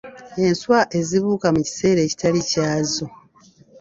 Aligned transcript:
Enswa 0.45 0.79
ezibuuka 0.99 1.47
mu 1.55 1.61
kiseera 1.67 1.99
ekitali 2.03 2.39
kyazo. 2.49 3.05